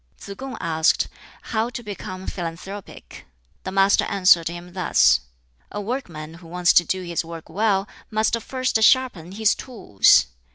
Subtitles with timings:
[0.17, 1.07] Tsz kung asked
[1.53, 3.27] how to become philanthropic.
[3.65, 5.19] The Master answered him thus:
[5.71, 10.25] "A workman who wants to do his work well must first sharpen his tools.